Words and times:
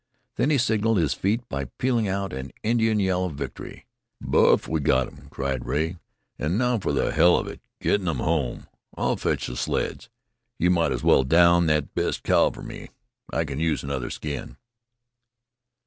Then 0.35 0.49
he 0.49 0.57
signaled 0.57 0.97
this 0.97 1.13
feat 1.13 1.47
by 1.47 1.65
pealing 1.77 2.07
out 2.07 2.33
an 2.33 2.49
Indian 2.63 2.99
yell 2.99 3.25
of 3.25 3.35
victory. 3.35 3.85
"Buff, 4.19 4.67
we've 4.67 4.81
got 4.81 5.05
'em," 5.05 5.27
cried 5.29 5.63
Rea; 5.67 5.97
"An' 6.39 6.57
now 6.57 6.79
for 6.79 6.91
the 6.91 7.11
hell 7.13 7.37
of 7.37 7.45
it 7.47 7.61
gettin' 7.79 8.07
'em 8.07 8.17
home. 8.17 8.65
I'll 8.97 9.15
fetch 9.15 9.45
the 9.45 9.55
sleds. 9.55 10.09
You 10.57 10.71
might 10.71 10.91
as 10.91 11.03
well 11.03 11.23
down 11.23 11.67
thet 11.67 11.93
best 11.93 12.23
cow 12.23 12.49
for 12.49 12.63
me. 12.63 12.89
I 13.31 13.45
can 13.45 13.59
use 13.59 13.83
another 13.83 14.09
skin." 14.09 14.57